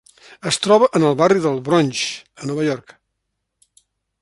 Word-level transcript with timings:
Es 0.51 0.57
troba 0.63 0.87
en 0.99 1.05
el 1.09 1.13
barri 1.19 1.43
del 1.43 1.61
Bronx, 1.69 2.01
a 2.45 2.49
Nova 2.53 2.67
York. 2.71 2.99